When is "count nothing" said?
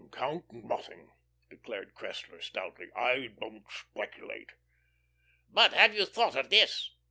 0.11-1.11